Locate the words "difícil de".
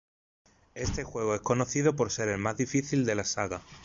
2.57-3.13